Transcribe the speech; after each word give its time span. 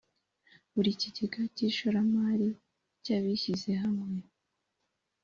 Buri 0.73 0.91
kigega 0.99 1.41
cy 1.55 1.61
ishoramari 1.69 2.49
cy 3.03 3.09
abishyizehamwe 3.15 4.19